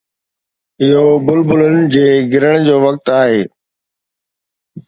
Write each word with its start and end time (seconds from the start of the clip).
اهو 0.83 1.03
بلبلن 1.25 1.77
جي 1.95 2.05
گرڻ 2.31 2.55
جو 2.69 2.75
وقت 2.87 3.05
آهي 3.19 3.41